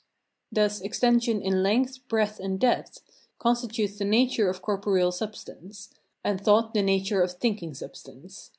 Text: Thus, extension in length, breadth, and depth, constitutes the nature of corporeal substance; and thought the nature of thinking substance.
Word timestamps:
Thus, 0.51 0.81
extension 0.81 1.43
in 1.43 1.61
length, 1.61 1.99
breadth, 2.07 2.39
and 2.39 2.59
depth, 2.59 3.01
constitutes 3.37 3.99
the 3.99 4.03
nature 4.05 4.49
of 4.49 4.63
corporeal 4.63 5.11
substance; 5.11 5.89
and 6.23 6.41
thought 6.41 6.73
the 6.73 6.81
nature 6.81 7.21
of 7.21 7.33
thinking 7.33 7.75
substance. 7.75 8.49